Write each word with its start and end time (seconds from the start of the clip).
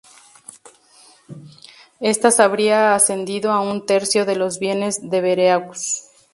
Estas 1.99 2.39
habría 2.39 2.95
ascendido 2.95 3.51
a 3.51 3.61
un 3.61 3.85
tercio 3.85 4.25
de 4.25 4.35
los 4.35 4.57
bienes 4.57 5.07
Devereux. 5.11 6.05